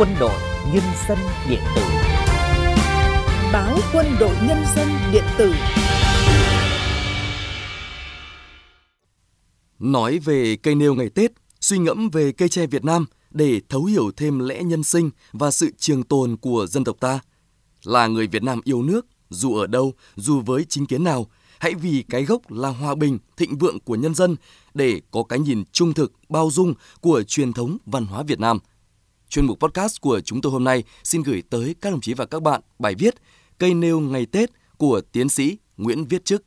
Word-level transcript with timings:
Quân 0.00 0.14
đội 0.20 0.40
Nhân 0.74 0.82
dân 1.08 1.18
điện 1.48 1.60
tử 1.76 1.82
Báo 3.52 3.78
Quân 3.92 4.06
đội 4.20 4.34
Nhân 4.48 4.58
dân 4.76 4.88
điện 5.12 5.24
tử 5.38 5.54
Nói 9.78 10.18
về 10.18 10.56
cây 10.56 10.74
nêu 10.74 10.94
ngày 10.94 11.08
Tết, 11.08 11.32
suy 11.60 11.78
ngẫm 11.78 12.10
về 12.10 12.32
cây 12.32 12.48
tre 12.48 12.66
Việt 12.66 12.84
Nam 12.84 13.06
để 13.30 13.60
thấu 13.68 13.84
hiểu 13.84 14.10
thêm 14.16 14.38
lẽ 14.38 14.62
nhân 14.62 14.84
sinh 14.84 15.10
và 15.32 15.50
sự 15.50 15.70
trường 15.78 16.02
tồn 16.02 16.36
của 16.36 16.66
dân 16.66 16.84
tộc 16.84 16.96
ta. 17.00 17.20
Là 17.84 18.06
người 18.06 18.26
Việt 18.26 18.42
Nam 18.42 18.60
yêu 18.64 18.82
nước, 18.82 19.06
dù 19.30 19.56
ở 19.56 19.66
đâu, 19.66 19.94
dù 20.16 20.40
với 20.40 20.64
chính 20.68 20.86
kiến 20.86 21.04
nào, 21.04 21.26
hãy 21.58 21.74
vì 21.74 22.04
cái 22.08 22.24
gốc 22.24 22.50
là 22.50 22.68
hòa 22.68 22.94
bình, 22.94 23.18
thịnh 23.36 23.58
vượng 23.58 23.80
của 23.80 23.94
nhân 23.94 24.14
dân 24.14 24.36
để 24.74 25.00
có 25.10 25.22
cái 25.22 25.38
nhìn 25.38 25.64
trung 25.72 25.94
thực, 25.94 26.12
bao 26.28 26.50
dung 26.52 26.74
của 27.00 27.22
truyền 27.22 27.52
thống 27.52 27.78
văn 27.86 28.06
hóa 28.06 28.22
Việt 28.22 28.40
Nam. 28.40 28.58
Chuyên 29.30 29.46
mục 29.46 29.60
podcast 29.60 30.00
của 30.00 30.20
chúng 30.20 30.40
tôi 30.40 30.52
hôm 30.52 30.64
nay 30.64 30.84
xin 31.04 31.22
gửi 31.22 31.42
tới 31.50 31.74
các 31.80 31.90
đồng 31.90 32.00
chí 32.00 32.14
và 32.14 32.26
các 32.26 32.42
bạn 32.42 32.60
bài 32.78 32.94
viết 32.94 33.14
Cây 33.58 33.74
nêu 33.74 34.00
ngày 34.00 34.26
Tết 34.26 34.50
của 34.76 35.00
tiến 35.12 35.28
sĩ 35.28 35.56
Nguyễn 35.76 36.04
Viết 36.04 36.24
Chức. 36.24 36.42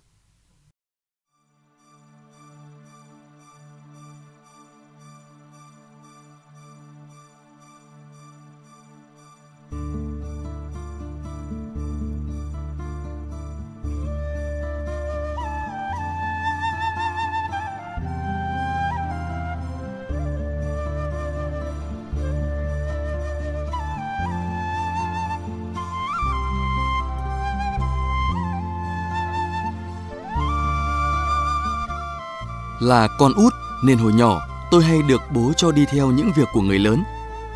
Là 32.83 33.07
con 33.19 33.33
út 33.33 33.53
nên 33.83 33.97
hồi 33.97 34.13
nhỏ 34.13 34.47
tôi 34.71 34.83
hay 34.83 35.01
được 35.01 35.21
bố 35.33 35.51
cho 35.57 35.71
đi 35.71 35.85
theo 35.85 36.11
những 36.11 36.31
việc 36.35 36.47
của 36.53 36.61
người 36.61 36.79
lớn. 36.79 37.03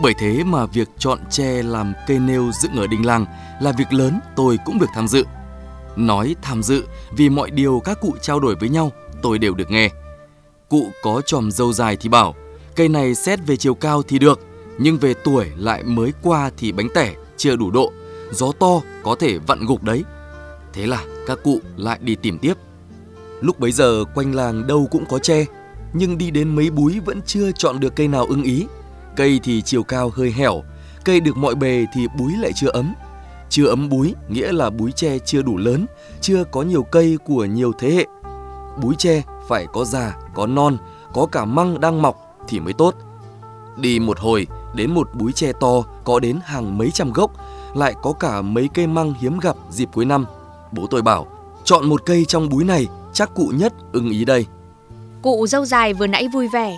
Bởi 0.01 0.13
thế 0.19 0.43
mà 0.43 0.65
việc 0.65 0.89
chọn 0.97 1.19
tre 1.29 1.63
làm 1.63 1.93
cây 2.07 2.19
nêu 2.19 2.51
dựng 2.61 2.75
ở 2.75 2.87
đình 2.87 3.05
làng 3.05 3.25
là 3.61 3.71
việc 3.71 3.93
lớn, 3.93 4.19
tôi 4.35 4.59
cũng 4.65 4.79
được 4.79 4.89
tham 4.93 5.07
dự. 5.07 5.23
Nói 5.95 6.35
tham 6.41 6.63
dự, 6.63 6.83
vì 7.11 7.29
mọi 7.29 7.49
điều 7.49 7.81
các 7.85 8.01
cụ 8.01 8.15
trao 8.21 8.39
đổi 8.39 8.55
với 8.55 8.69
nhau, 8.69 8.91
tôi 9.21 9.37
đều 9.37 9.53
được 9.53 9.71
nghe. 9.71 9.89
Cụ 10.69 10.87
có 11.03 11.21
tròm 11.25 11.51
dâu 11.51 11.73
dài 11.73 11.97
thì 11.99 12.09
bảo, 12.09 12.35
cây 12.75 12.89
này 12.89 13.15
xét 13.15 13.39
về 13.45 13.57
chiều 13.57 13.75
cao 13.75 14.01
thì 14.03 14.19
được, 14.19 14.39
nhưng 14.77 14.97
về 14.97 15.13
tuổi 15.23 15.51
lại 15.55 15.83
mới 15.83 16.13
qua 16.21 16.51
thì 16.57 16.71
bánh 16.71 16.87
tẻ 16.95 17.13
chưa 17.37 17.55
đủ 17.55 17.71
độ, 17.71 17.91
gió 18.31 18.51
to 18.59 18.81
có 19.03 19.15
thể 19.19 19.37
vặn 19.37 19.65
gục 19.65 19.83
đấy 19.83 20.03
thế 20.77 20.87
là 20.87 21.03
các 21.27 21.39
cụ 21.43 21.59
lại 21.77 21.99
đi 22.01 22.15
tìm 22.15 22.37
tiếp 22.39 22.53
Lúc 23.41 23.59
bấy 23.59 23.71
giờ 23.71 24.03
quanh 24.15 24.35
làng 24.35 24.67
đâu 24.67 24.87
cũng 24.91 25.05
có 25.09 25.19
tre, 25.19 25.45
nhưng 25.93 26.17
đi 26.17 26.31
đến 26.31 26.55
mấy 26.55 26.69
búi 26.69 26.99
vẫn 26.99 27.21
chưa 27.25 27.51
chọn 27.51 27.79
được 27.79 27.95
cây 27.95 28.07
nào 28.07 28.25
ưng 28.29 28.43
ý. 28.43 28.67
Cây 29.15 29.39
thì 29.43 29.61
chiều 29.61 29.83
cao 29.83 30.11
hơi 30.15 30.31
hẻo, 30.31 30.63
cây 31.05 31.19
được 31.19 31.37
mọi 31.37 31.55
bề 31.55 31.85
thì 31.93 32.07
búi 32.19 32.33
lại 32.41 32.51
chưa 32.55 32.69
ấm. 32.69 32.93
Chưa 33.49 33.67
ấm 33.67 33.89
búi 33.89 34.13
nghĩa 34.29 34.51
là 34.51 34.69
búi 34.69 34.91
tre 34.91 35.19
chưa 35.19 35.41
đủ 35.41 35.57
lớn, 35.57 35.85
chưa 36.21 36.43
có 36.43 36.61
nhiều 36.61 36.83
cây 36.83 37.17
của 37.25 37.45
nhiều 37.45 37.71
thế 37.79 37.91
hệ. 37.91 38.05
Búi 38.81 38.95
tre 38.97 39.23
phải 39.47 39.67
có 39.73 39.85
già, 39.85 40.15
có 40.35 40.47
non, 40.47 40.77
có 41.13 41.25
cả 41.25 41.45
măng 41.45 41.81
đang 41.81 42.01
mọc 42.01 42.37
thì 42.47 42.59
mới 42.59 42.73
tốt. 42.73 42.95
Đi 43.77 43.99
một 43.99 44.19
hồi, 44.19 44.47
đến 44.75 44.93
một 44.93 45.09
búi 45.13 45.31
tre 45.31 45.51
to 45.59 45.81
có 46.03 46.19
đến 46.19 46.39
hàng 46.43 46.77
mấy 46.77 46.91
trăm 46.91 47.13
gốc, 47.13 47.31
lại 47.75 47.95
có 48.01 48.13
cả 48.13 48.41
mấy 48.41 48.69
cây 48.73 48.87
măng 48.87 49.13
hiếm 49.19 49.39
gặp 49.39 49.55
dịp 49.69 49.89
cuối 49.93 50.05
năm. 50.05 50.25
Bố 50.71 50.87
tôi 50.87 51.01
bảo, 51.01 51.27
chọn 51.63 51.89
một 51.89 52.01
cây 52.05 52.25
trong 52.25 52.49
búi 52.49 52.63
này 52.63 52.87
chắc 53.17 53.33
cụ 53.35 53.51
nhất 53.55 53.73
ưng 53.93 54.09
ý 54.09 54.25
đây. 54.25 54.45
Cụ 55.21 55.47
dâu 55.47 55.65
dài 55.65 55.93
vừa 55.93 56.07
nãy 56.07 56.27
vui 56.33 56.47
vẻ. 56.47 56.77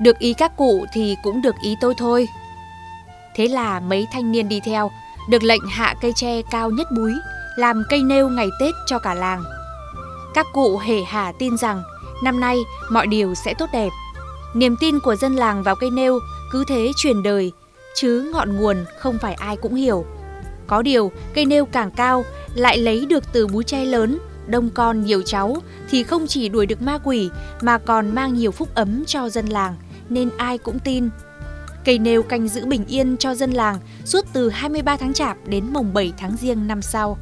Được 0.00 0.18
ý 0.18 0.34
các 0.34 0.56
cụ 0.56 0.86
thì 0.92 1.16
cũng 1.22 1.42
được 1.42 1.54
ý 1.62 1.76
tôi 1.80 1.94
thôi. 1.98 2.28
Thế 3.36 3.48
là 3.48 3.80
mấy 3.80 4.06
thanh 4.12 4.32
niên 4.32 4.48
đi 4.48 4.60
theo, 4.60 4.90
được 5.30 5.42
lệnh 5.42 5.62
hạ 5.70 5.94
cây 6.00 6.12
tre 6.16 6.42
cao 6.50 6.70
nhất 6.70 6.86
búi, 6.96 7.12
làm 7.56 7.82
cây 7.90 8.02
nêu 8.02 8.28
ngày 8.28 8.48
Tết 8.60 8.74
cho 8.86 8.98
cả 8.98 9.14
làng. 9.14 9.44
Các 10.34 10.46
cụ 10.52 10.78
hề 10.78 11.02
hà 11.06 11.32
tin 11.38 11.56
rằng 11.56 11.82
năm 12.24 12.40
nay 12.40 12.56
mọi 12.90 13.06
điều 13.06 13.34
sẽ 13.34 13.54
tốt 13.54 13.68
đẹp. 13.72 13.90
Niềm 14.54 14.76
tin 14.80 15.00
của 15.00 15.16
dân 15.16 15.36
làng 15.36 15.62
vào 15.62 15.74
cây 15.80 15.90
nêu 15.90 16.18
cứ 16.52 16.64
thế 16.68 16.90
truyền 16.96 17.22
đời, 17.22 17.52
chứ 17.94 18.30
ngọn 18.32 18.56
nguồn 18.56 18.84
không 18.98 19.18
phải 19.18 19.34
ai 19.34 19.56
cũng 19.56 19.74
hiểu. 19.74 20.04
Có 20.66 20.82
điều, 20.82 21.12
cây 21.34 21.44
nêu 21.44 21.66
càng 21.66 21.90
cao 21.90 22.24
lại 22.54 22.78
lấy 22.78 23.06
được 23.06 23.24
từ 23.32 23.46
búi 23.46 23.64
tre 23.64 23.84
lớn 23.84 24.18
đông 24.46 24.70
con 24.70 25.04
nhiều 25.04 25.22
cháu 25.22 25.56
thì 25.90 26.02
không 26.02 26.26
chỉ 26.26 26.48
đuổi 26.48 26.66
được 26.66 26.82
ma 26.82 26.98
quỷ 27.04 27.30
mà 27.60 27.78
còn 27.78 28.14
mang 28.14 28.34
nhiều 28.34 28.50
phúc 28.50 28.68
ấm 28.74 29.04
cho 29.06 29.28
dân 29.28 29.46
làng 29.46 29.76
nên 30.08 30.30
ai 30.36 30.58
cũng 30.58 30.78
tin. 30.78 31.08
Cây 31.84 31.98
nêu 31.98 32.22
canh 32.22 32.48
giữ 32.48 32.66
bình 32.66 32.84
yên 32.86 33.16
cho 33.16 33.34
dân 33.34 33.50
làng 33.50 33.78
suốt 34.04 34.24
từ 34.32 34.50
23 34.50 34.96
tháng 34.96 35.12
Chạp 35.12 35.36
đến 35.46 35.64
mùng 35.72 35.94
7 35.94 36.12
tháng 36.18 36.36
Giêng 36.36 36.66
năm 36.66 36.82
sau. 36.82 37.18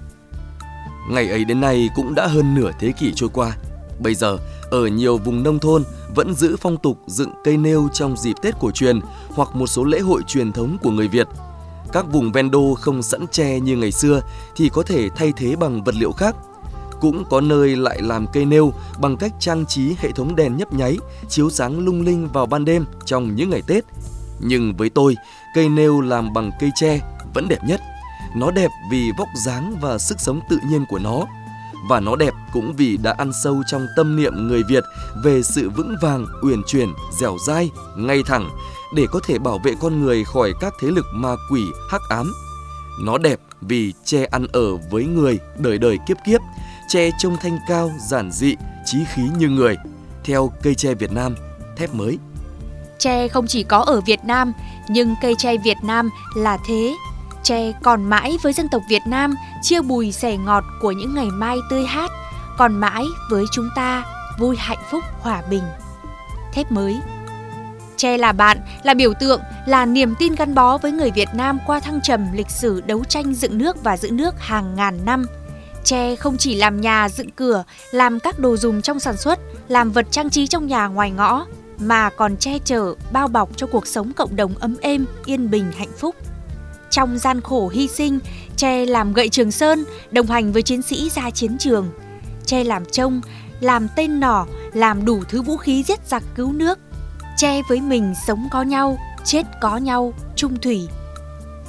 Ngày 1.11 1.29
ấy 1.29 1.45
đến 1.45 1.61
nay 1.61 1.91
cũng 1.97 2.15
đã 2.15 2.27
hơn 2.27 2.55
nửa 2.55 2.71
thế 2.81 2.93
kỷ 3.01 3.13
trôi 3.15 3.31
qua. 3.33 3.57
Bây 3.99 4.15
giờ, 4.15 4.39
ở 4.71 4.87
nhiều 4.87 5.19
vùng 5.19 5.43
nông 5.43 5.59
thôn 5.59 5.85
vẫn 6.15 6.35
giữ 6.35 6.57
phong 6.61 6.77
tục 6.77 6.99
dựng 7.07 7.31
cây 7.45 7.57
nêu 7.57 7.89
trong 7.93 8.17
dịp 8.17 8.35
Tết 8.43 8.55
cổ 8.61 8.71
truyền 8.71 9.01
hoặc 9.29 9.55
một 9.55 9.67
số 9.67 9.85
lễ 9.85 10.01
hội 10.01 10.23
truyền 10.27 10.53
thống 10.53 10.77
của 10.83 10.91
người 10.91 11.09
Việt. 11.09 11.29
Các 11.93 12.07
vùng 12.13 12.33
ven 12.33 12.51
đô 12.51 12.75
không 12.75 13.03
sẵn 13.03 13.27
tre 13.33 13.61
như 13.61 13.77
ngày 13.77 13.93
xưa 13.93 14.21
thì 14.57 14.69
có 14.69 14.83
thể 14.83 15.09
thay 15.17 15.33
thế 15.37 15.57
bằng 15.57 15.85
vật 15.85 15.95
liệu 15.95 16.13
khác 16.13 16.37
cũng 17.05 17.25
có 17.31 17.41
nơi 17.41 17.77
lại 17.77 18.03
làm 18.03 18.27
cây 18.33 18.45
nêu 18.45 18.73
bằng 19.01 19.17
cách 19.17 19.33
trang 19.41 19.67
trí 19.67 19.95
hệ 19.99 20.13
thống 20.13 20.37
đèn 20.37 20.57
nhấp 20.57 20.73
nháy, 20.73 20.99
chiếu 21.29 21.51
sáng 21.51 21.79
lung 21.79 22.03
linh 22.03 22.29
vào 22.29 22.47
ban 22.47 22.65
đêm 22.65 22.85
trong 23.05 23.35
những 23.35 23.51
ngày 23.51 23.63
Tết. 23.67 23.85
Nhưng 24.41 24.77
với 24.77 24.91
tôi, 24.91 25.17
cây 25.55 25.69
nêu 25.69 26.01
làm 26.01 26.33
bằng 26.33 26.51
cây 26.61 26.71
tre 26.75 27.01
vẫn 27.35 27.49
đẹp 27.49 27.59
nhất. 27.67 27.81
Nó 28.37 28.51
đẹp 28.51 28.71
vì 28.91 29.11
vóc 29.19 29.29
dáng 29.47 29.77
và 29.81 29.99
sức 29.99 30.21
sống 30.21 30.41
tự 30.51 30.59
nhiên 30.69 30.85
của 30.89 30.99
nó. 30.99 31.25
Và 31.89 32.01
nó 32.01 32.17
đẹp 32.17 32.35
cũng 32.53 32.73
vì 32.77 32.97
đã 32.97 33.15
ăn 33.19 33.31
sâu 33.43 33.63
trong 33.67 33.87
tâm 33.97 34.17
niệm 34.17 34.49
người 34.49 34.63
Việt 34.69 34.85
về 35.25 35.43
sự 35.43 35.71
vững 35.71 35.95
vàng, 36.03 36.27
uyển 36.43 36.63
chuyển, 36.67 36.89
dẻo 37.21 37.37
dai, 37.47 37.71
ngay 37.97 38.23
thẳng 38.27 38.51
để 38.95 39.07
có 39.13 39.21
thể 39.27 39.39
bảo 39.39 39.59
vệ 39.65 39.75
con 39.81 40.03
người 40.03 40.25
khỏi 40.25 40.53
các 40.61 40.75
thế 40.81 40.89
lực 40.89 41.07
ma 41.15 41.35
quỷ 41.51 41.63
hắc 41.91 42.01
ám. 42.09 42.33
Nó 43.01 43.19
đẹp 43.19 43.41
vì 43.61 43.93
che 44.05 44.25
ăn 44.25 44.47
ở 44.53 44.77
với 44.91 45.05
người 45.05 45.39
đời 45.59 45.79
đời 45.79 45.99
kiếp 46.09 46.17
kiếp, 46.27 46.41
tre 46.89 47.11
trông 47.19 47.37
thanh 47.37 47.59
cao, 47.67 47.91
giản 47.99 48.31
dị, 48.33 48.57
chí 48.85 49.05
khí 49.15 49.23
như 49.39 49.49
người, 49.49 49.77
theo 50.25 50.53
cây 50.63 50.75
tre 50.75 50.95
Việt 50.95 51.13
Nam, 51.13 51.35
thép 51.77 51.95
mới. 51.95 52.19
Tre 52.99 53.29
không 53.29 53.47
chỉ 53.47 53.63
có 53.63 53.79
ở 53.79 54.01
Việt 54.01 54.25
Nam, 54.25 54.53
nhưng 54.89 55.15
cây 55.23 55.35
tre 55.39 55.57
Việt 55.57 55.77
Nam 55.83 56.11
là 56.37 56.59
thế. 56.67 56.95
Tre 57.43 57.73
còn 57.83 58.05
mãi 58.05 58.37
với 58.43 58.53
dân 58.53 58.69
tộc 58.69 58.83
Việt 58.89 59.03
Nam, 59.07 59.35
chia 59.63 59.81
bùi 59.81 60.13
sẻ 60.13 60.37
ngọt 60.37 60.65
của 60.81 60.93
những 60.93 61.15
ngày 61.15 61.29
mai 61.33 61.57
tươi 61.71 61.85
hát, 61.87 62.11
còn 62.59 62.75
mãi 62.75 63.05
với 63.31 63.45
chúng 63.53 63.69
ta, 63.77 64.05
vui 64.39 64.57
hạnh 64.59 64.83
phúc 64.91 65.05
hòa 65.21 65.43
bình. 65.51 65.63
Thép 66.53 66.73
mới 66.73 67.01
Tre 67.97 68.19
là 68.19 68.33
bạn, 68.33 68.59
là 68.83 68.95
biểu 68.95 69.13
tượng, 69.21 69.41
là 69.67 69.87
niềm 69.87 70.15
tin 70.19 70.35
gắn 70.35 70.55
bó 70.55 70.79
với 70.79 70.93
người 70.93 71.11
Việt 71.11 71.29
Nam 71.35 71.59
qua 71.67 71.81
thăng 71.81 72.01
trầm 72.03 72.33
lịch 72.33 72.51
sử 72.51 72.81
đấu 72.81 73.05
tranh 73.05 73.35
dựng 73.35 73.59
nước 73.59 73.83
và 73.83 73.97
giữ 73.97 74.11
nước 74.11 74.35
hàng 74.41 74.75
ngàn 74.77 75.05
năm– 75.05 75.27
Tre 75.85 76.17
không 76.17 76.37
chỉ 76.37 76.55
làm 76.55 76.81
nhà 76.81 77.09
dựng 77.09 77.31
cửa, 77.31 77.65
làm 77.91 78.21
các 78.21 78.39
đồ 78.39 78.57
dùng 78.57 78.83
trong 78.83 79.01
sản 79.01 79.17
xuất, 79.17 79.39
làm 79.69 79.91
vật 79.91 80.07
trang 80.11 80.31
trí 80.31 80.47
trong 80.47 80.67
nhà 80.67 80.87
ngoài 80.87 81.11
ngõ, 81.11 81.47
mà 81.79 82.11
còn 82.11 82.37
che 82.37 82.59
chở, 82.65 82.95
bao 83.13 83.29
bọc 83.29 83.57
cho 83.57 83.67
cuộc 83.67 83.87
sống 83.87 84.13
cộng 84.13 84.37
đồng 84.37 84.55
ấm 84.55 84.77
êm, 84.81 85.07
yên 85.25 85.51
bình, 85.51 85.73
hạnh 85.77 85.93
phúc. 85.99 86.15
Trong 86.91 87.19
gian 87.19 87.41
khổ 87.41 87.69
hy 87.69 87.89
sinh, 87.89 88.19
tre 88.57 88.87
làm 88.87 89.13
gậy 89.13 89.29
trường 89.29 89.51
sơn, 89.51 89.85
đồng 90.11 90.27
hành 90.27 90.53
với 90.53 90.63
chiến 90.63 90.83
sĩ 90.83 91.11
ra 91.11 91.31
chiến 91.31 91.59
trường. 91.59 91.89
Tre 92.47 92.65
làm 92.65 92.85
trông, 92.85 93.21
làm 93.61 93.89
tên 93.97 94.21
nỏ, 94.21 94.47
làm 94.73 95.05
đủ 95.05 95.23
thứ 95.29 95.43
vũ 95.43 95.57
khí 95.57 95.83
giết 95.83 96.01
giặc 96.07 96.23
cứu 96.35 96.53
nước. 96.53 96.79
Tre 97.37 97.63
với 97.69 97.81
mình 97.81 98.15
sống 98.27 98.49
có 98.51 98.63
nhau, 98.63 98.99
chết 99.25 99.43
có 99.61 99.77
nhau, 99.77 100.13
trung 100.37 100.57
thủy. 100.63 100.89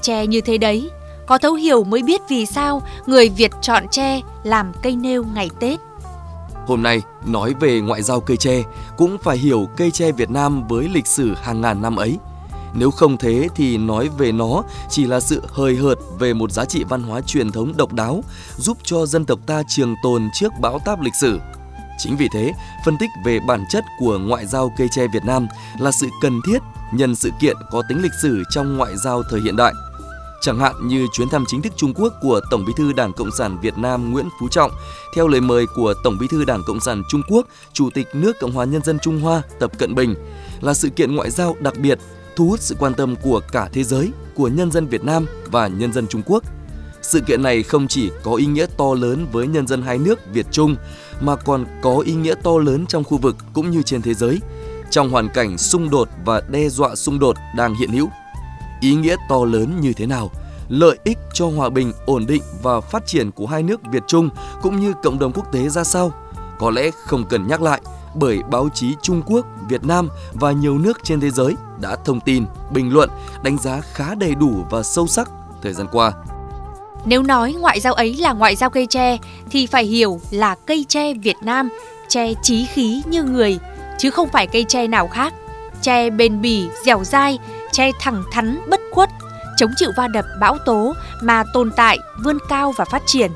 Tre 0.01 0.27
như 0.27 0.41
thế 0.41 0.57
đấy, 0.57 0.89
có 1.27 1.37
thấu 1.37 1.53
hiểu 1.53 1.83
mới 1.83 2.03
biết 2.03 2.21
vì 2.29 2.45
sao 2.45 2.81
người 3.05 3.29
Việt 3.29 3.51
chọn 3.61 3.83
tre 3.91 4.21
làm 4.43 4.71
cây 4.83 4.95
nêu 4.95 5.23
ngày 5.33 5.49
Tết. 5.59 5.79
Hôm 6.67 6.83
nay 6.83 7.01
nói 7.25 7.53
về 7.59 7.79
ngoại 7.79 8.01
giao 8.01 8.19
cây 8.19 8.37
tre 8.37 8.63
cũng 8.97 9.17
phải 9.17 9.37
hiểu 9.37 9.67
cây 9.77 9.91
tre 9.91 10.11
Việt 10.11 10.29
Nam 10.29 10.67
với 10.67 10.89
lịch 10.93 11.07
sử 11.07 11.33
hàng 11.41 11.61
ngàn 11.61 11.81
năm 11.81 11.95
ấy. 11.95 12.17
Nếu 12.73 12.91
không 12.91 13.17
thế 13.17 13.47
thì 13.55 13.77
nói 13.77 14.09
về 14.17 14.31
nó 14.31 14.63
chỉ 14.89 15.05
là 15.05 15.19
sự 15.19 15.41
hời 15.47 15.75
hợt 15.75 15.97
về 16.19 16.33
một 16.33 16.51
giá 16.51 16.65
trị 16.65 16.83
văn 16.83 17.03
hóa 17.03 17.21
truyền 17.21 17.51
thống 17.51 17.73
độc 17.77 17.93
đáo 17.93 18.23
giúp 18.57 18.77
cho 18.83 19.05
dân 19.05 19.25
tộc 19.25 19.39
ta 19.45 19.61
trường 19.67 19.95
tồn 20.03 20.29
trước 20.33 20.53
bão 20.61 20.79
táp 20.85 21.01
lịch 21.01 21.15
sử. 21.21 21.39
Chính 21.97 22.17
vì 22.17 22.27
thế, 22.33 22.53
phân 22.85 22.97
tích 22.97 23.09
về 23.25 23.39
bản 23.47 23.65
chất 23.69 23.83
của 23.99 24.19
ngoại 24.19 24.45
giao 24.45 24.71
cây 24.77 24.87
tre 24.91 25.07
Việt 25.13 25.25
Nam 25.25 25.47
là 25.79 25.91
sự 25.91 26.07
cần 26.21 26.39
thiết 26.47 26.57
nhân 26.93 27.15
sự 27.15 27.31
kiện 27.39 27.55
có 27.71 27.83
tính 27.89 28.01
lịch 28.01 28.11
sử 28.21 28.43
trong 28.49 28.77
ngoại 28.77 28.97
giao 28.97 29.23
thời 29.29 29.41
hiện 29.41 29.55
đại. 29.55 29.73
Chẳng 30.45 30.59
hạn 30.59 30.87
như 30.87 31.07
chuyến 31.13 31.29
thăm 31.29 31.45
chính 31.47 31.61
thức 31.61 31.73
Trung 31.75 31.93
Quốc 31.93 32.13
của 32.21 32.41
Tổng 32.51 32.65
Bí 32.65 32.73
thư 32.77 32.93
Đảng 32.93 33.13
Cộng 33.13 33.31
sản 33.31 33.57
Việt 33.61 33.77
Nam 33.77 34.11
Nguyễn 34.11 34.29
Phú 34.39 34.47
Trọng 34.51 34.71
theo 35.15 35.27
lời 35.27 35.41
mời 35.41 35.65
của 35.75 35.93
Tổng 36.03 36.17
Bí 36.19 36.27
thư 36.27 36.45
Đảng 36.45 36.63
Cộng 36.67 36.79
sản 36.79 37.03
Trung 37.09 37.21
Quốc, 37.29 37.47
Chủ 37.73 37.89
tịch 37.93 38.07
nước 38.13 38.39
Cộng 38.39 38.51
hòa 38.51 38.65
Nhân 38.65 38.83
dân 38.83 38.99
Trung 38.99 39.21
Hoa 39.21 39.41
Tập 39.59 39.71
Cận 39.77 39.95
Bình 39.95 40.15
là 40.61 40.73
sự 40.73 40.89
kiện 40.89 41.15
ngoại 41.15 41.31
giao 41.31 41.55
đặc 41.59 41.73
biệt 41.77 41.99
thu 42.35 42.47
hút 42.47 42.59
sự 42.59 42.75
quan 42.79 42.93
tâm 42.93 43.15
của 43.15 43.41
cả 43.51 43.69
thế 43.73 43.83
giới, 43.83 44.11
của 44.35 44.47
nhân 44.47 44.71
dân 44.71 44.87
Việt 44.87 45.03
Nam 45.03 45.25
và 45.45 45.67
nhân 45.67 45.93
dân 45.93 46.07
Trung 46.07 46.21
Quốc. 46.25 46.43
Sự 47.01 47.21
kiện 47.21 47.43
này 47.43 47.63
không 47.63 47.87
chỉ 47.87 48.11
có 48.23 48.35
ý 48.35 48.45
nghĩa 48.45 48.65
to 48.77 48.93
lớn 48.93 49.27
với 49.31 49.47
nhân 49.47 49.67
dân 49.67 49.81
hai 49.81 49.97
nước 49.97 50.19
Việt 50.33 50.45
Trung 50.51 50.75
mà 51.21 51.35
còn 51.35 51.65
có 51.81 51.97
ý 52.05 52.13
nghĩa 52.13 52.35
to 52.43 52.51
lớn 52.57 52.85
trong 52.85 53.03
khu 53.03 53.17
vực 53.17 53.35
cũng 53.53 53.69
như 53.71 53.81
trên 53.81 54.01
thế 54.01 54.13
giới 54.13 54.39
trong 54.91 55.09
hoàn 55.09 55.29
cảnh 55.29 55.57
xung 55.57 55.89
đột 55.89 56.09
và 56.25 56.41
đe 56.49 56.69
dọa 56.69 56.95
xung 56.95 57.19
đột 57.19 57.35
đang 57.57 57.75
hiện 57.75 57.89
hữu. 57.89 58.09
Ý 58.81 58.95
nghĩa 58.95 59.15
to 59.29 59.45
lớn 59.45 59.81
như 59.81 59.93
thế 59.93 60.05
nào? 60.05 60.31
Lợi 60.69 60.97
ích 61.03 61.17
cho 61.33 61.47
hòa 61.47 61.69
bình, 61.69 61.93
ổn 62.05 62.25
định 62.25 62.41
và 62.61 62.81
phát 62.81 63.07
triển 63.07 63.31
của 63.31 63.45
hai 63.45 63.63
nước 63.63 63.81
Việt 63.91 64.03
Trung 64.07 64.29
cũng 64.61 64.79
như 64.79 64.93
cộng 65.03 65.19
đồng 65.19 65.31
quốc 65.31 65.51
tế 65.51 65.69
ra 65.69 65.83
sao? 65.83 66.11
Có 66.59 66.71
lẽ 66.71 66.91
không 66.91 67.25
cần 67.29 67.47
nhắc 67.47 67.61
lại 67.61 67.81
bởi 68.15 68.43
báo 68.51 68.69
chí 68.73 68.95
Trung 69.01 69.21
Quốc, 69.25 69.45
Việt 69.69 69.83
Nam 69.83 70.09
và 70.33 70.51
nhiều 70.51 70.77
nước 70.77 70.97
trên 71.03 71.19
thế 71.19 71.29
giới 71.29 71.55
đã 71.81 71.95
thông 72.05 72.19
tin, 72.19 72.45
bình 72.71 72.93
luận, 72.93 73.09
đánh 73.43 73.57
giá 73.57 73.81
khá 73.93 74.15
đầy 74.15 74.35
đủ 74.35 74.65
và 74.69 74.83
sâu 74.83 75.07
sắc 75.07 75.29
thời 75.61 75.73
gian 75.73 75.87
qua. 75.91 76.13
Nếu 77.05 77.23
nói 77.23 77.53
ngoại 77.53 77.79
giao 77.79 77.93
ấy 77.93 78.15
là 78.15 78.33
ngoại 78.33 78.55
giao 78.55 78.69
cây 78.69 78.85
tre 78.85 79.17
thì 79.49 79.65
phải 79.65 79.83
hiểu 79.83 80.19
là 80.31 80.55
cây 80.65 80.85
tre 80.89 81.13
Việt 81.13 81.37
Nam, 81.41 81.69
tre 82.07 82.33
chí 82.43 82.65
khí 82.65 83.01
như 83.05 83.23
người, 83.23 83.59
chứ 83.97 84.09
không 84.09 84.29
phải 84.29 84.47
cây 84.47 84.65
tre 84.67 84.87
nào 84.87 85.07
khác. 85.07 85.33
Tre 85.81 86.09
bền 86.09 86.41
bỉ, 86.41 86.67
dẻo 86.85 87.03
dai, 87.03 87.39
tre 87.75 87.91
thẳng 87.99 88.23
thắn, 88.31 88.59
bất 88.69 88.81
khuất, 88.91 89.09
chống 89.57 89.71
chịu 89.75 89.91
va 89.97 90.07
đập 90.07 90.25
bão 90.39 90.57
tố 90.57 90.93
mà 91.21 91.43
tồn 91.53 91.71
tại, 91.75 91.99
vươn 92.23 92.37
cao 92.49 92.71
và 92.71 92.85
phát 92.85 93.03
triển. 93.05 93.31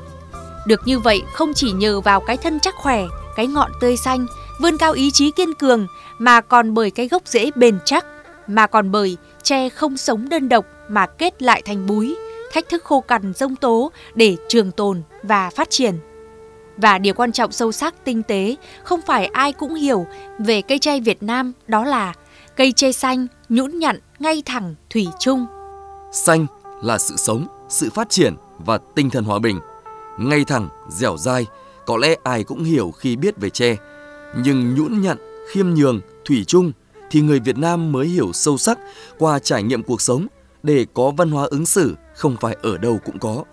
Được 0.66 0.80
như 0.84 0.98
vậy 0.98 1.22
không 1.34 1.54
chỉ 1.54 1.72
nhờ 1.72 2.00
vào 2.00 2.20
cái 2.20 2.36
thân 2.36 2.60
chắc 2.60 2.74
khỏe, 2.74 3.04
cái 3.36 3.46
ngọn 3.46 3.70
tươi 3.80 3.96
xanh, 3.96 4.26
vươn 4.60 4.78
cao 4.78 4.92
ý 4.92 5.10
chí 5.10 5.30
kiên 5.30 5.54
cường 5.54 5.86
mà 6.18 6.40
còn 6.40 6.74
bởi 6.74 6.90
cái 6.90 7.08
gốc 7.08 7.22
rễ 7.26 7.50
bền 7.54 7.78
chắc, 7.84 8.06
mà 8.46 8.66
còn 8.66 8.90
bởi 8.90 9.16
tre 9.42 9.68
không 9.68 9.96
sống 9.96 10.28
đơn 10.28 10.48
độc 10.48 10.64
mà 10.88 11.06
kết 11.06 11.42
lại 11.42 11.62
thành 11.62 11.86
búi, 11.86 12.16
thách 12.52 12.68
thức 12.68 12.84
khô 12.84 13.00
cằn 13.00 13.32
rông 13.34 13.56
tố 13.56 13.92
để 14.14 14.36
trường 14.48 14.72
tồn 14.72 15.02
và 15.22 15.50
phát 15.50 15.70
triển. 15.70 15.94
Và 16.76 16.98
điều 16.98 17.14
quan 17.14 17.32
trọng 17.32 17.52
sâu 17.52 17.72
sắc 17.72 17.94
tinh 18.04 18.22
tế 18.22 18.56
không 18.84 19.00
phải 19.06 19.26
ai 19.26 19.52
cũng 19.52 19.74
hiểu 19.74 20.06
về 20.38 20.62
cây 20.62 20.78
tre 20.78 21.00
Việt 21.00 21.22
Nam 21.22 21.52
đó 21.66 21.84
là 21.84 22.14
cây 22.56 22.72
tre 22.72 22.92
xanh, 22.92 23.26
nhũn 23.48 23.78
nhặn, 23.78 23.98
ngay 24.20 24.42
thẳng, 24.46 24.74
thủy 24.90 25.08
chung. 25.18 25.46
Xanh 26.12 26.46
là 26.82 26.98
sự 26.98 27.16
sống, 27.16 27.46
sự 27.68 27.90
phát 27.90 28.10
triển 28.10 28.34
và 28.58 28.78
tinh 28.94 29.10
thần 29.10 29.24
hòa 29.24 29.38
bình. 29.38 29.60
Ngay 30.18 30.44
thẳng, 30.44 30.68
dẻo 30.88 31.16
dai, 31.16 31.46
có 31.86 31.96
lẽ 31.96 32.16
ai 32.22 32.44
cũng 32.44 32.64
hiểu 32.64 32.90
khi 32.90 33.16
biết 33.16 33.36
về 33.36 33.50
tre. 33.50 33.76
Nhưng 34.44 34.74
nhũn 34.74 35.00
nhặn, 35.00 35.16
khiêm 35.52 35.74
nhường, 35.74 36.00
thủy 36.24 36.44
chung 36.46 36.72
thì 37.10 37.20
người 37.20 37.40
Việt 37.40 37.58
Nam 37.58 37.92
mới 37.92 38.06
hiểu 38.06 38.32
sâu 38.32 38.58
sắc 38.58 38.78
qua 39.18 39.38
trải 39.38 39.62
nghiệm 39.62 39.82
cuộc 39.82 40.00
sống 40.00 40.26
để 40.62 40.86
có 40.94 41.10
văn 41.10 41.30
hóa 41.30 41.46
ứng 41.50 41.66
xử 41.66 41.94
không 42.16 42.36
phải 42.40 42.56
ở 42.62 42.78
đâu 42.78 42.98
cũng 43.04 43.18
có. 43.18 43.44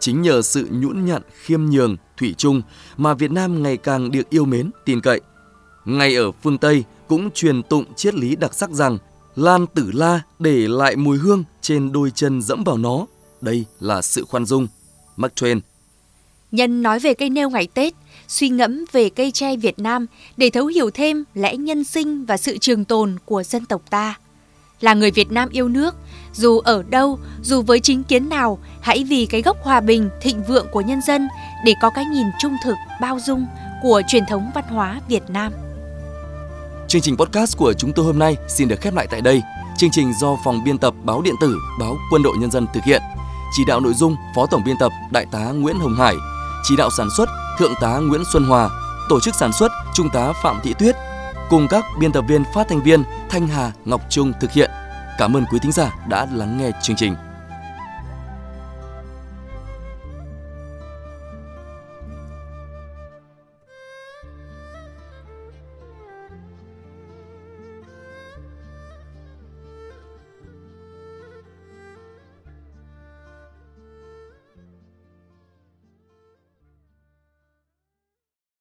Chính 0.00 0.22
nhờ 0.22 0.42
sự 0.42 0.68
nhũn 0.70 1.04
nhặn, 1.04 1.22
khiêm 1.42 1.64
nhường, 1.64 1.96
thủy 2.16 2.34
chung 2.38 2.62
mà 2.96 3.14
Việt 3.14 3.30
Nam 3.30 3.62
ngày 3.62 3.76
càng 3.76 4.10
được 4.10 4.30
yêu 4.30 4.44
mến, 4.44 4.70
tin 4.84 5.00
cậy. 5.00 5.20
Ngay 5.84 6.16
ở 6.16 6.32
phương 6.32 6.58
Tây 6.58 6.84
cũng 7.08 7.30
truyền 7.30 7.62
tụng 7.62 7.94
triết 7.94 8.14
lý 8.14 8.36
đặc 8.36 8.54
sắc 8.54 8.70
rằng 8.70 8.98
Lan 9.38 9.66
tử 9.66 9.90
la 9.94 10.20
để 10.38 10.68
lại 10.68 10.96
mùi 10.96 11.18
hương 11.18 11.44
trên 11.60 11.92
đôi 11.92 12.10
chân 12.10 12.42
dẫm 12.42 12.64
vào 12.64 12.76
nó. 12.76 13.06
Đây 13.40 13.64
là 13.80 14.02
sự 14.02 14.24
khoan 14.24 14.46
dung. 14.46 14.68
Mark 15.16 15.34
Twain 15.34 15.60
Nhân 16.52 16.82
nói 16.82 16.98
về 16.98 17.14
cây 17.14 17.30
nêu 17.30 17.50
ngày 17.50 17.68
Tết, 17.74 17.94
suy 18.28 18.48
ngẫm 18.48 18.84
về 18.92 19.10
cây 19.10 19.30
tre 19.30 19.56
Việt 19.56 19.78
Nam 19.78 20.06
để 20.36 20.50
thấu 20.50 20.66
hiểu 20.66 20.90
thêm 20.90 21.24
lẽ 21.34 21.56
nhân 21.56 21.84
sinh 21.84 22.24
và 22.24 22.36
sự 22.36 22.58
trường 22.58 22.84
tồn 22.84 23.16
của 23.24 23.42
dân 23.42 23.64
tộc 23.64 23.82
ta. 23.90 24.18
Là 24.80 24.94
người 24.94 25.10
Việt 25.10 25.32
Nam 25.32 25.48
yêu 25.52 25.68
nước, 25.68 25.94
dù 26.34 26.58
ở 26.58 26.82
đâu, 26.82 27.18
dù 27.42 27.62
với 27.62 27.80
chính 27.80 28.02
kiến 28.02 28.28
nào, 28.28 28.58
hãy 28.80 29.04
vì 29.04 29.26
cái 29.26 29.42
gốc 29.42 29.56
hòa 29.62 29.80
bình, 29.80 30.10
thịnh 30.20 30.42
vượng 30.48 30.66
của 30.72 30.80
nhân 30.80 31.00
dân 31.06 31.28
để 31.64 31.74
có 31.82 31.90
cái 31.90 32.04
nhìn 32.04 32.26
trung 32.40 32.56
thực, 32.64 32.76
bao 33.00 33.18
dung 33.26 33.46
của 33.82 34.02
truyền 34.08 34.24
thống 34.28 34.50
văn 34.54 34.64
hóa 34.68 35.00
Việt 35.08 35.22
Nam. 35.28 35.52
Chương 36.88 37.02
trình 37.02 37.16
podcast 37.16 37.56
của 37.56 37.72
chúng 37.72 37.92
tôi 37.92 38.04
hôm 38.04 38.18
nay 38.18 38.36
xin 38.48 38.68
được 38.68 38.80
khép 38.80 38.94
lại 38.94 39.06
tại 39.10 39.20
đây. 39.20 39.42
Chương 39.76 39.90
trình 39.90 40.12
do 40.20 40.36
phòng 40.44 40.64
biên 40.64 40.78
tập 40.78 40.94
báo 41.04 41.22
điện 41.22 41.34
tử 41.40 41.58
báo 41.80 41.96
Quân 42.10 42.22
đội 42.22 42.36
Nhân 42.36 42.50
dân 42.50 42.66
thực 42.74 42.84
hiện. 42.84 43.02
Chỉ 43.56 43.64
đạo 43.64 43.80
nội 43.80 43.94
dung 43.94 44.16
Phó 44.36 44.46
Tổng 44.46 44.62
biên 44.64 44.76
tập 44.80 44.92
Đại 45.10 45.26
tá 45.32 45.44
Nguyễn 45.44 45.78
Hồng 45.78 45.94
Hải, 45.94 46.14
chỉ 46.62 46.76
đạo 46.76 46.90
sản 46.96 47.08
xuất 47.16 47.28
Thượng 47.58 47.74
tá 47.80 47.98
Nguyễn 47.98 48.22
Xuân 48.32 48.44
Hòa, 48.44 48.68
tổ 49.08 49.20
chức 49.20 49.34
sản 49.34 49.52
xuất 49.52 49.72
Trung 49.94 50.08
tá 50.12 50.32
Phạm 50.42 50.60
Thị 50.62 50.74
Tuyết, 50.78 50.96
cùng 51.50 51.66
các 51.70 51.84
biên 51.98 52.12
tập 52.12 52.24
viên 52.28 52.44
phát 52.54 52.68
thanh 52.68 52.82
viên 52.82 53.02
Thanh 53.30 53.46
Hà, 53.46 53.72
Ngọc 53.84 54.00
Trung 54.10 54.32
thực 54.40 54.52
hiện. 54.52 54.70
Cảm 55.18 55.36
ơn 55.36 55.44
quý 55.52 55.58
thính 55.62 55.72
giả 55.72 55.94
đã 56.08 56.26
lắng 56.32 56.58
nghe 56.58 56.70
chương 56.82 56.96
trình. 56.96 57.14